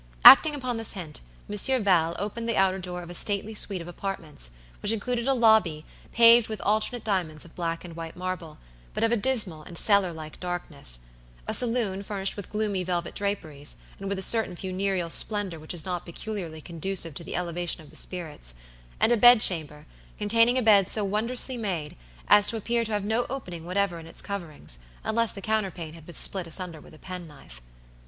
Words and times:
Acting 0.25 0.55
upon 0.55 0.77
this 0.77 0.93
hint, 0.93 1.21
Monsieur 1.47 1.77
Val 1.77 2.15
opened 2.17 2.49
the 2.49 2.57
outer 2.57 2.79
door 2.79 3.03
of 3.03 3.11
a 3.11 3.13
stately 3.13 3.53
suite 3.53 3.81
of 3.83 3.87
apartments, 3.87 4.49
which 4.81 4.91
included 4.91 5.27
a 5.27 5.35
lobby, 5.35 5.85
paved 6.11 6.47
with 6.47 6.59
alternate 6.61 7.03
diamonds 7.03 7.45
of 7.45 7.55
black 7.55 7.85
and 7.85 7.95
white 7.95 8.15
marble, 8.17 8.57
but 8.95 9.03
of 9.03 9.11
a 9.11 9.15
dismal 9.15 9.61
and 9.61 9.77
cellar 9.77 10.11
like 10.11 10.39
darkness; 10.39 11.01
a 11.47 11.53
saloon 11.53 12.01
furnished 12.01 12.35
with 12.35 12.49
gloomy 12.49 12.83
velvet 12.83 13.13
draperies, 13.13 13.75
and 13.99 14.09
with 14.09 14.17
a 14.17 14.23
certain 14.23 14.55
funereal 14.55 15.11
splendor 15.11 15.59
which 15.59 15.71
is 15.71 15.85
not 15.85 16.03
peculiarly 16.03 16.61
conducive 16.61 17.13
to 17.13 17.23
the 17.23 17.35
elevation 17.35 17.83
of 17.83 17.91
the 17.91 17.95
spirits; 17.95 18.55
and 18.99 19.11
a 19.11 19.17
bed 19.17 19.39
chamber, 19.39 19.85
containing 20.17 20.57
a 20.57 20.63
bed 20.63 20.89
so 20.89 21.05
wondrously 21.05 21.57
made, 21.57 21.95
as 22.27 22.47
to 22.47 22.57
appear 22.57 22.83
to 22.83 22.91
have 22.91 23.03
no 23.05 23.27
opening 23.29 23.65
whatever 23.65 23.99
in 23.99 24.07
its 24.07 24.23
coverings, 24.23 24.79
unless 25.03 25.31
the 25.31 25.41
counterpane 25.41 25.93
had 25.93 26.07
been 26.07 26.15
split 26.15 26.47
asunder 26.47 26.81
with 26.81 26.95
a 26.95 26.97
pen 26.97 27.27
knife. 27.27 27.61